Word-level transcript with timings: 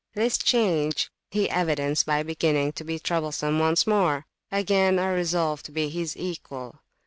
This 0.15 0.39
change 0.39 1.11
he 1.29 1.47
evidenced 1.47 2.07
by 2.07 2.23
beginning 2.23 2.71
to 2.71 2.83
be 2.83 2.97
troublesome 2.97 3.59
once 3.59 3.85
more. 3.85 4.25
Again 4.51 4.97
I 4.97 5.11
resolved 5.13 5.63
to 5.67 5.71
be 5.71 5.89
his 5.89 6.17
equal. 6.17 6.81